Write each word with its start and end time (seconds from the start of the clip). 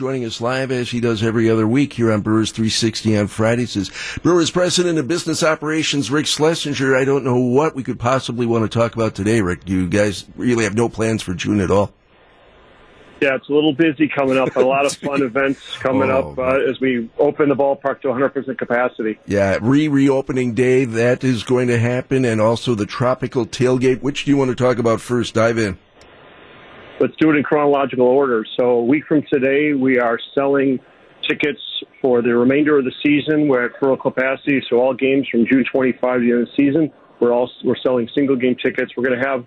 joining 0.00 0.24
us 0.24 0.40
live 0.40 0.72
as 0.72 0.90
he 0.92 0.98
does 0.98 1.22
every 1.22 1.50
other 1.50 1.68
week 1.68 1.92
here 1.92 2.10
on 2.10 2.22
Brewers 2.22 2.52
360 2.52 3.18
on 3.18 3.26
Fridays 3.26 3.76
is 3.76 3.90
Brewers 4.22 4.50
President 4.50 4.98
of 4.98 5.06
Business 5.06 5.42
Operations, 5.42 6.10
Rick 6.10 6.24
Schlesinger. 6.24 6.96
I 6.96 7.04
don't 7.04 7.22
know 7.22 7.36
what 7.36 7.74
we 7.74 7.82
could 7.82 8.00
possibly 8.00 8.46
want 8.46 8.64
to 8.64 8.78
talk 8.78 8.94
about 8.94 9.14
today, 9.14 9.42
Rick. 9.42 9.68
You 9.68 9.86
guys 9.90 10.24
really 10.36 10.64
have 10.64 10.74
no 10.74 10.88
plans 10.88 11.20
for 11.20 11.34
June 11.34 11.60
at 11.60 11.70
all. 11.70 11.92
Yeah, 13.20 13.34
it's 13.34 13.50
a 13.50 13.52
little 13.52 13.74
busy 13.74 14.08
coming 14.08 14.38
up. 14.38 14.56
A 14.56 14.60
lot 14.60 14.86
of 14.86 14.92
fun 14.96 15.20
events 15.20 15.60
coming 15.76 16.10
Oh, 16.10 16.30
up 16.32 16.38
uh, 16.38 16.70
as 16.70 16.80
we 16.80 17.10
open 17.18 17.50
the 17.50 17.54
ballpark 17.54 18.00
to 18.00 18.08
100% 18.08 18.56
capacity. 18.56 19.18
Yeah, 19.26 19.58
re 19.60 19.86
reopening 19.88 20.54
day, 20.54 20.86
that 20.86 21.22
is 21.22 21.42
going 21.42 21.68
to 21.68 21.78
happen, 21.78 22.24
and 22.24 22.40
also 22.40 22.74
the 22.74 22.86
tropical 22.86 23.44
tailgate. 23.44 24.00
Which 24.00 24.24
do 24.24 24.30
you 24.30 24.38
want 24.38 24.48
to 24.48 24.56
talk 24.56 24.78
about 24.78 25.02
first? 25.02 25.34
Dive 25.34 25.58
in. 25.58 25.76
Let's 27.00 27.14
do 27.18 27.30
it 27.30 27.36
in 27.36 27.42
chronological 27.42 28.06
order. 28.06 28.44
So 28.58 28.72
a 28.72 28.84
week 28.84 29.04
from 29.08 29.22
today, 29.32 29.72
we 29.72 29.98
are 29.98 30.18
selling 30.34 30.78
tickets 31.26 31.60
for 32.02 32.20
the 32.20 32.36
remainder 32.36 32.76
of 32.78 32.84
the 32.84 32.92
season. 33.02 33.48
We're 33.48 33.64
at 33.64 33.80
full 33.80 33.96
capacity, 33.96 34.62
so 34.68 34.76
all 34.76 34.92
games 34.92 35.26
from 35.30 35.46
June 35.50 35.64
25 35.72 36.00
to 36.00 36.26
the 36.26 36.30
end 36.30 36.42
of 36.42 36.48
the 36.48 36.52
season. 36.62 36.92
We're 37.18 37.32
all 37.32 37.50
we're 37.64 37.80
selling 37.82 38.06
single 38.14 38.36
game 38.36 38.54
tickets. 38.62 38.92
We're 38.94 39.04
going 39.04 39.18
to 39.18 39.26
have 39.26 39.46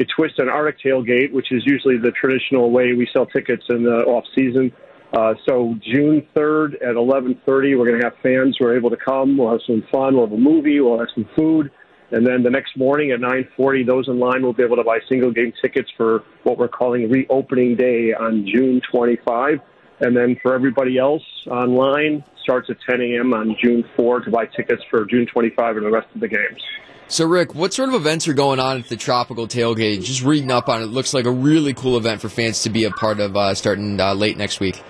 a 0.00 0.04
twist 0.16 0.40
on 0.40 0.48
Arctic 0.48 0.80
tailgate, 0.80 1.30
which 1.30 1.52
is 1.52 1.62
usually 1.66 1.98
the 1.98 2.10
traditional 2.10 2.70
way 2.70 2.94
we 2.94 3.06
sell 3.12 3.26
tickets 3.26 3.64
in 3.68 3.82
the 3.82 3.98
off 4.06 4.24
season. 4.34 4.72
Uh, 5.12 5.34
so 5.46 5.74
June 5.84 6.26
3rd 6.34 6.76
at 6.76 6.96
11:30, 6.96 7.78
we're 7.78 7.86
going 7.86 8.00
to 8.00 8.06
have 8.06 8.16
fans 8.22 8.56
who 8.58 8.66
are 8.66 8.74
able 8.74 8.88
to 8.88 8.96
come. 8.96 9.36
We'll 9.36 9.50
have 9.50 9.60
some 9.66 9.84
fun. 9.92 10.16
We'll 10.16 10.24
have 10.24 10.32
a 10.32 10.40
movie. 10.40 10.80
We'll 10.80 11.00
have 11.00 11.08
some 11.14 11.28
food. 11.36 11.70
And 12.14 12.24
then 12.24 12.44
the 12.44 12.50
next 12.50 12.76
morning 12.76 13.10
at 13.10 13.18
9:40, 13.18 13.82
those 13.82 14.06
in 14.06 14.20
line 14.20 14.42
will 14.42 14.52
be 14.52 14.62
able 14.62 14.76
to 14.76 14.84
buy 14.84 15.00
single 15.08 15.32
game 15.32 15.52
tickets 15.60 15.90
for 15.96 16.22
what 16.44 16.58
we're 16.58 16.68
calling 16.68 17.10
reopening 17.10 17.74
day 17.74 18.14
on 18.14 18.46
June 18.46 18.80
25. 18.88 19.58
And 19.98 20.16
then 20.16 20.36
for 20.40 20.54
everybody 20.54 20.96
else 20.96 21.24
online, 21.50 22.22
starts 22.40 22.70
at 22.70 22.76
10 22.88 23.00
a.m. 23.00 23.34
on 23.34 23.56
June 23.60 23.82
4 23.96 24.20
to 24.20 24.30
buy 24.30 24.46
tickets 24.46 24.82
for 24.90 25.04
June 25.06 25.26
25 25.26 25.76
and 25.76 25.86
the 25.86 25.90
rest 25.90 26.06
of 26.14 26.20
the 26.20 26.28
games. 26.28 26.62
So, 27.08 27.26
Rick, 27.26 27.54
what 27.54 27.74
sort 27.74 27.88
of 27.88 27.96
events 27.96 28.28
are 28.28 28.32
going 28.32 28.60
on 28.60 28.78
at 28.78 28.88
the 28.88 28.96
Tropical 28.96 29.48
Tailgate? 29.48 30.04
Just 30.04 30.22
reading 30.22 30.52
up 30.52 30.68
on 30.68 30.82
it, 30.82 30.86
looks 30.86 31.14
like 31.14 31.26
a 31.26 31.32
really 31.32 31.74
cool 31.74 31.96
event 31.96 32.20
for 32.20 32.28
fans 32.28 32.62
to 32.62 32.70
be 32.70 32.84
a 32.84 32.90
part 32.90 33.18
of 33.18 33.36
uh, 33.36 33.54
starting 33.54 34.00
uh, 34.00 34.14
late 34.14 34.38
next 34.38 34.60
week. 34.60 34.80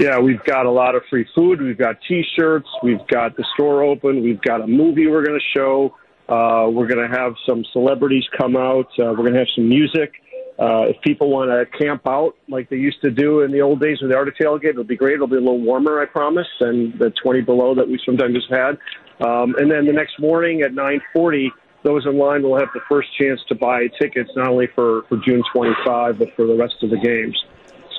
Yeah, 0.00 0.18
we've 0.18 0.42
got 0.44 0.64
a 0.64 0.70
lot 0.70 0.94
of 0.94 1.02
free 1.10 1.26
food. 1.34 1.60
We've 1.60 1.76
got 1.76 1.96
T-shirts. 2.08 2.66
We've 2.82 3.06
got 3.08 3.36
the 3.36 3.44
store 3.52 3.82
open. 3.82 4.22
We've 4.22 4.40
got 4.40 4.62
a 4.62 4.66
movie 4.66 5.06
we're 5.06 5.22
going 5.22 5.38
to 5.38 5.58
show. 5.58 5.94
Uh, 6.26 6.70
we're 6.70 6.86
going 6.86 7.06
to 7.06 7.14
have 7.14 7.34
some 7.46 7.66
celebrities 7.70 8.24
come 8.34 8.56
out. 8.56 8.86
Uh, 8.98 9.12
we're 9.12 9.16
going 9.16 9.34
to 9.34 9.40
have 9.40 9.48
some 9.54 9.68
music. 9.68 10.14
Uh, 10.58 10.88
if 10.88 10.96
people 11.02 11.28
want 11.28 11.50
to 11.50 11.78
camp 11.78 12.08
out 12.08 12.34
like 12.48 12.70
they 12.70 12.76
used 12.76 13.02
to 13.02 13.10
do 13.10 13.42
in 13.42 13.52
the 13.52 13.60
old 13.60 13.78
days 13.78 13.98
with 14.00 14.10
the 14.10 14.16
Arctic 14.16 14.38
tailgate, 14.38 14.70
it'll 14.70 14.84
be 14.84 14.96
great. 14.96 15.16
It'll 15.16 15.26
be 15.26 15.36
a 15.36 15.38
little 15.38 15.60
warmer, 15.60 16.00
I 16.00 16.06
promise, 16.06 16.46
than 16.60 16.96
the 16.98 17.12
20 17.22 17.42
below 17.42 17.74
that 17.74 17.86
we 17.86 18.00
sometimes 18.06 18.34
just 18.34 18.50
had. 18.50 18.78
Um, 19.20 19.54
and 19.58 19.70
then 19.70 19.84
the 19.84 19.92
next 19.92 20.18
morning 20.18 20.62
at 20.62 20.72
9:40, 20.72 21.48
those 21.82 22.06
in 22.06 22.16
line 22.16 22.42
will 22.42 22.58
have 22.58 22.68
the 22.72 22.80
first 22.88 23.08
chance 23.18 23.40
to 23.48 23.54
buy 23.54 23.88
tickets 24.00 24.30
not 24.34 24.48
only 24.48 24.68
for, 24.74 25.02
for 25.10 25.18
June 25.18 25.42
25 25.52 26.18
but 26.18 26.28
for 26.36 26.46
the 26.46 26.56
rest 26.56 26.76
of 26.82 26.88
the 26.88 26.96
games. 26.96 27.36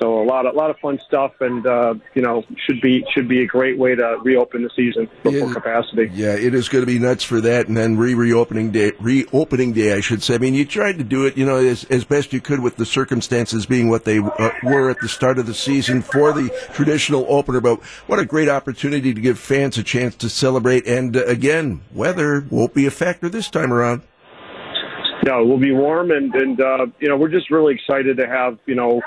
So 0.02 0.20
a 0.20 0.24
lot 0.24 0.46
of 0.46 0.54
a 0.54 0.58
lot 0.58 0.68
of 0.68 0.80
fun 0.80 0.98
stuff, 1.06 1.30
and 1.38 1.64
uh, 1.64 1.94
you 2.16 2.22
know 2.22 2.42
should 2.66 2.80
be 2.80 3.04
should 3.14 3.28
be 3.28 3.42
a 3.42 3.46
great 3.46 3.78
way 3.78 3.94
to 3.94 4.18
reopen 4.24 4.64
the 4.64 4.70
season 4.74 5.06
for 5.22 5.30
full 5.30 5.46
Yeah. 5.46 5.52
capacity. 5.54 6.10
Yeah, 6.12 6.34
it 6.34 6.54
is 6.54 6.68
going 6.68 6.82
to 6.82 6.86
be 6.92 6.98
nuts 6.98 7.22
for 7.22 7.40
that, 7.40 7.68
and 7.68 7.76
then 7.76 7.96
re 7.96 8.12
reopening 8.14 8.72
day, 8.72 8.90
reopening 8.98 9.72
day, 9.72 9.94
I 9.96 10.00
should 10.00 10.24
say. 10.24 10.34
I 10.34 10.38
mean, 10.38 10.54
you 10.54 10.64
tried 10.64 10.98
to 10.98 11.04
do 11.04 11.24
it, 11.24 11.36
you 11.36 11.46
know, 11.46 11.54
as, 11.54 11.84
as 11.84 12.02
best 12.02 12.32
you 12.32 12.40
could 12.40 12.58
with 12.58 12.78
the 12.78 12.84
circumstances 12.84 13.64
being 13.64 13.90
what 13.90 14.04
they 14.04 14.18
uh, 14.18 14.50
were 14.64 14.90
at 14.90 14.98
the 14.98 15.08
start 15.08 15.38
of 15.38 15.46
the 15.46 15.54
season 15.54 16.02
for 16.02 16.32
the 16.32 16.50
traditional 16.72 17.24
opener. 17.28 17.60
But 17.60 17.80
what 18.08 18.18
a 18.18 18.24
great 18.24 18.48
opportunity 18.48 19.14
to 19.14 19.20
give 19.20 19.38
fans 19.38 19.78
a 19.78 19.84
chance 19.84 20.16
to 20.16 20.28
celebrate. 20.28 20.84
And 20.84 21.16
uh, 21.16 21.26
again, 21.26 21.82
weather 21.94 22.44
won't 22.50 22.74
be 22.74 22.86
a 22.86 22.90
factor 22.90 23.28
this 23.28 23.48
time 23.48 23.72
around. 23.72 24.02
No, 25.24 25.42
it 25.42 25.46
will 25.46 25.58
be 25.60 25.70
warm, 25.70 26.10
and 26.10 26.34
and 26.34 26.60
uh, 26.60 26.86
you 26.98 27.08
know 27.08 27.16
we're 27.16 27.28
just 27.30 27.52
really 27.52 27.74
excited 27.76 28.16
to 28.16 28.26
have 28.26 28.58
you 28.66 28.74
know 28.74 29.00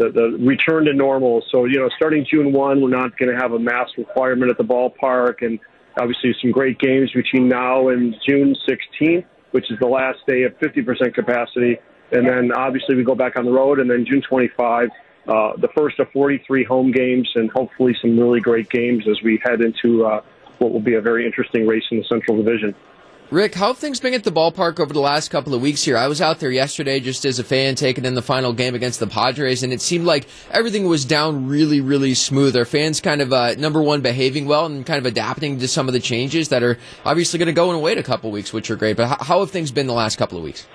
the, 0.00 0.10
the 0.10 0.44
return 0.44 0.86
to 0.86 0.94
normal. 0.94 1.44
So 1.50 1.66
you 1.66 1.78
know, 1.78 1.90
starting 1.96 2.26
June 2.28 2.52
one, 2.52 2.80
we're 2.80 2.88
not 2.88 3.18
going 3.18 3.30
to 3.30 3.40
have 3.40 3.52
a 3.52 3.58
mask 3.58 3.98
requirement 3.98 4.50
at 4.50 4.56
the 4.56 4.64
ballpark, 4.64 5.42
and 5.42 5.58
obviously 6.00 6.34
some 6.40 6.50
great 6.50 6.78
games 6.78 7.12
between 7.12 7.48
now 7.48 7.88
and 7.88 8.16
June 8.26 8.56
16th, 8.66 9.26
which 9.50 9.70
is 9.70 9.78
the 9.78 9.86
last 9.86 10.18
day 10.26 10.44
of 10.44 10.58
50% 10.58 11.14
capacity, 11.14 11.76
and 12.12 12.26
then 12.26 12.50
obviously 12.52 12.96
we 12.96 13.04
go 13.04 13.14
back 13.14 13.36
on 13.36 13.44
the 13.44 13.52
road, 13.52 13.78
and 13.78 13.90
then 13.90 14.06
June 14.06 14.22
25. 14.26 14.88
Uh, 15.28 15.52
the 15.58 15.68
first 15.76 16.00
of 16.00 16.10
43 16.12 16.64
home 16.64 16.90
games, 16.90 17.30
and 17.34 17.50
hopefully 17.50 17.94
some 18.00 18.18
really 18.18 18.40
great 18.40 18.70
games 18.70 19.04
as 19.06 19.22
we 19.22 19.38
head 19.44 19.60
into 19.60 20.06
uh, 20.06 20.22
what 20.58 20.72
will 20.72 20.80
be 20.80 20.94
a 20.94 21.00
very 21.00 21.26
interesting 21.26 21.66
race 21.66 21.84
in 21.90 21.98
the 21.98 22.04
Central 22.04 22.42
Division. 22.42 22.74
Rick, 23.30 23.54
how 23.54 23.68
have 23.68 23.78
things 23.78 24.00
been 24.00 24.12
at 24.12 24.24
the 24.24 24.32
ballpark 24.32 24.80
over 24.80 24.92
the 24.92 24.98
last 24.98 25.28
couple 25.28 25.54
of 25.54 25.62
weeks 25.62 25.84
here? 25.84 25.96
I 25.96 26.08
was 26.08 26.20
out 26.20 26.40
there 26.40 26.50
yesterday 26.50 26.98
just 26.98 27.24
as 27.24 27.38
a 27.38 27.44
fan 27.44 27.76
taking 27.76 28.04
in 28.04 28.14
the 28.14 28.22
final 28.22 28.52
game 28.52 28.74
against 28.74 28.98
the 28.98 29.06
Padres, 29.06 29.62
and 29.62 29.72
it 29.72 29.80
seemed 29.80 30.04
like 30.04 30.26
everything 30.50 30.88
was 30.88 31.04
down 31.04 31.46
really, 31.46 31.80
really 31.80 32.14
smooth. 32.14 32.56
Are 32.56 32.64
fans 32.64 33.00
kind 33.00 33.20
of, 33.20 33.32
uh, 33.32 33.54
number 33.54 33.80
one, 33.80 34.00
behaving 34.00 34.46
well 34.46 34.66
and 34.66 34.84
kind 34.84 34.98
of 34.98 35.06
adapting 35.06 35.60
to 35.60 35.68
some 35.68 35.86
of 35.86 35.92
the 35.92 36.00
changes 36.00 36.48
that 36.48 36.64
are 36.64 36.76
obviously 37.04 37.38
going 37.38 37.46
to 37.46 37.52
go 37.52 37.70
and 37.70 37.80
wait 37.80 37.98
a 37.98 38.02
couple 38.02 38.32
weeks, 38.32 38.52
which 38.52 38.68
are 38.68 38.74
great. 38.74 38.96
But 38.96 39.06
how, 39.20 39.38
have 39.38 39.52
things 39.52 39.70
been 39.70 39.86
the 39.86 39.92
last 39.92 40.16
couple 40.16 40.36
of 40.36 40.42
weeks? 40.42 40.66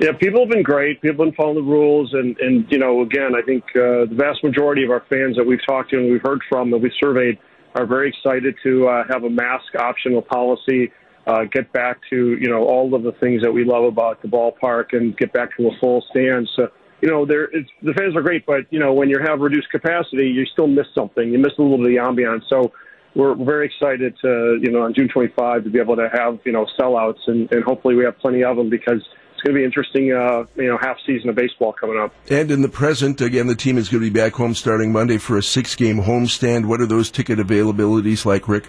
Yeah, 0.00 0.12
people 0.12 0.42
have 0.42 0.50
been 0.50 0.62
great. 0.62 1.02
People 1.02 1.24
have 1.24 1.34
been 1.34 1.34
following 1.34 1.56
the 1.56 1.62
rules, 1.62 2.14
and 2.14 2.38
and 2.38 2.70
you 2.70 2.78
know, 2.78 3.02
again, 3.02 3.32
I 3.34 3.42
think 3.42 3.64
uh, 3.70 4.06
the 4.06 4.14
vast 4.14 4.44
majority 4.44 4.84
of 4.84 4.90
our 4.90 5.02
fans 5.10 5.34
that 5.34 5.44
we've 5.44 5.66
talked 5.66 5.90
to 5.90 5.96
and 5.96 6.12
we've 6.12 6.22
heard 6.22 6.38
from 6.48 6.70
that 6.70 6.78
we 6.78 6.92
surveyed 7.00 7.36
are 7.74 7.84
very 7.84 8.10
excited 8.10 8.54
to 8.62 8.86
uh, 8.86 9.02
have 9.10 9.24
a 9.24 9.30
mask 9.30 9.74
optional 9.76 10.22
policy. 10.22 10.92
Uh, 11.28 11.44
get 11.44 11.70
back 11.74 12.00
to 12.08 12.38
you 12.40 12.48
know 12.48 12.64
all 12.64 12.94
of 12.94 13.02
the 13.02 13.12
things 13.12 13.42
that 13.42 13.52
we 13.52 13.62
love 13.62 13.84
about 13.84 14.22
the 14.22 14.28
ballpark 14.28 14.86
and 14.92 15.14
get 15.18 15.30
back 15.30 15.54
to 15.58 15.68
a 15.68 15.70
full 15.78 16.02
stand. 16.10 16.48
So 16.56 16.68
you 17.02 17.08
know, 17.08 17.26
there 17.26 17.44
it's, 17.44 17.68
the 17.82 17.92
fans 17.92 18.16
are 18.16 18.22
great, 18.22 18.46
but 18.46 18.60
you 18.70 18.78
know 18.78 18.94
when 18.94 19.10
you 19.10 19.18
have 19.22 19.40
reduced 19.40 19.70
capacity, 19.70 20.26
you 20.28 20.46
still 20.46 20.66
miss 20.66 20.86
something. 20.94 21.30
You 21.30 21.38
miss 21.38 21.52
a 21.58 21.62
little 21.62 21.76
of 21.76 21.84
the 21.84 21.96
ambiance. 21.96 22.42
So 22.48 22.72
we're, 23.14 23.34
we're 23.34 23.44
very 23.44 23.66
excited 23.66 24.16
to 24.22 24.58
you 24.62 24.70
know 24.70 24.82
on 24.82 24.94
June 24.94 25.08
25 25.08 25.64
to 25.64 25.70
be 25.70 25.78
able 25.78 25.96
to 25.96 26.08
have 26.10 26.38
you 26.44 26.52
know 26.52 26.66
sellouts 26.80 27.20
and, 27.26 27.50
and 27.52 27.62
hopefully 27.62 27.94
we 27.94 28.04
have 28.04 28.18
plenty 28.18 28.42
of 28.42 28.56
them 28.56 28.70
because 28.70 29.02
it's 29.34 29.42
going 29.42 29.54
to 29.54 29.60
be 29.60 29.64
interesting 29.64 30.12
uh, 30.12 30.44
you 30.56 30.68
know 30.68 30.78
half 30.80 30.96
season 31.06 31.28
of 31.28 31.36
baseball 31.36 31.72
coming 31.72 31.98
up. 31.98 32.12
And 32.30 32.50
in 32.50 32.62
the 32.62 32.68
present, 32.68 33.20
again, 33.20 33.48
the 33.48 33.54
team 33.54 33.76
is 33.76 33.88
going 33.88 34.02
to 34.02 34.10
be 34.10 34.18
back 34.18 34.32
home 34.32 34.54
starting 34.54 34.92
Monday 34.92 35.18
for 35.18 35.36
a 35.36 35.42
six 35.42 35.74
game 35.74 36.02
homestand. 36.02 36.66
What 36.66 36.80
are 36.80 36.86
those 36.86 37.10
ticket 37.10 37.38
availabilities 37.38 38.24
like, 38.24 38.48
Rick? 38.48 38.68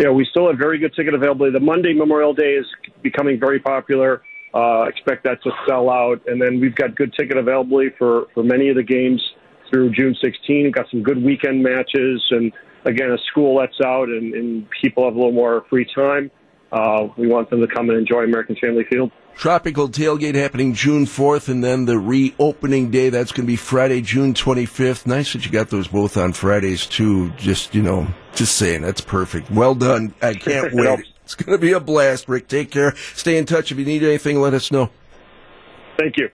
Yeah, 0.00 0.08
we 0.08 0.26
still 0.30 0.48
have 0.48 0.56
very 0.56 0.78
good 0.78 0.94
ticket 0.94 1.12
availability. 1.12 1.52
The 1.52 1.62
Monday 1.62 1.92
Memorial 1.92 2.32
Day 2.32 2.54
is 2.54 2.64
becoming 3.02 3.38
very 3.38 3.60
popular. 3.60 4.22
Uh, 4.54 4.84
expect 4.84 5.24
that 5.24 5.42
to 5.42 5.50
sell 5.68 5.90
out, 5.90 6.22
and 6.26 6.40
then 6.40 6.58
we've 6.58 6.74
got 6.74 6.96
good 6.96 7.12
ticket 7.12 7.36
availability 7.36 7.94
for 7.98 8.26
for 8.32 8.42
many 8.42 8.70
of 8.70 8.76
the 8.76 8.82
games 8.82 9.22
through 9.70 9.90
June 9.92 10.16
16. 10.24 10.64
We've 10.64 10.72
got 10.72 10.86
some 10.90 11.02
good 11.02 11.22
weekend 11.22 11.62
matches, 11.62 12.24
and 12.30 12.50
again, 12.86 13.12
as 13.12 13.20
school 13.30 13.54
lets 13.54 13.78
out 13.84 14.08
and, 14.08 14.32
and 14.32 14.66
people 14.80 15.04
have 15.04 15.14
a 15.14 15.18
little 15.18 15.32
more 15.32 15.66
free 15.68 15.86
time, 15.94 16.30
uh, 16.72 17.08
we 17.16 17.26
want 17.26 17.50
them 17.50 17.60
to 17.60 17.66
come 17.66 17.90
and 17.90 17.98
enjoy 17.98 18.24
American 18.24 18.56
Family 18.56 18.84
Field. 18.84 19.10
Tropical 19.36 19.88
tailgate 19.88 20.34
happening 20.34 20.74
June 20.74 21.06
4th, 21.06 21.48
and 21.48 21.64
then 21.64 21.86
the 21.86 21.98
reopening 21.98 22.90
day. 22.90 23.08
That's 23.08 23.32
going 23.32 23.46
to 23.46 23.50
be 23.50 23.56
Friday, 23.56 24.02
June 24.02 24.34
25th. 24.34 25.06
Nice 25.06 25.32
that 25.32 25.46
you 25.46 25.50
got 25.50 25.70
those 25.70 25.88
both 25.88 26.16
on 26.16 26.32
Fridays, 26.32 26.86
too. 26.86 27.30
Just, 27.38 27.74
you 27.74 27.82
know, 27.82 28.06
just 28.34 28.56
saying. 28.56 28.82
That's 28.82 29.00
perfect. 29.00 29.50
Well 29.50 29.74
done. 29.74 30.14
I 30.20 30.34
can't 30.34 30.72
wait. 30.74 31.06
It's 31.24 31.34
going 31.34 31.56
to 31.56 31.58
be 31.58 31.72
a 31.72 31.80
blast, 31.80 32.28
Rick. 32.28 32.48
Take 32.48 32.70
care. 32.70 32.94
Stay 33.14 33.38
in 33.38 33.46
touch. 33.46 33.72
If 33.72 33.78
you 33.78 33.84
need 33.84 34.02
anything, 34.02 34.40
let 34.40 34.52
us 34.52 34.70
know. 34.70 34.90
Thank 35.96 36.18
you. 36.18 36.28